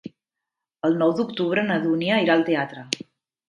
El 0.89 0.97
nou 1.03 1.13
d'octubre 1.21 1.67
na 1.69 1.79
Dúnia 1.87 2.21
irà 2.27 2.41
al 2.41 2.51
teatre. 2.51 2.91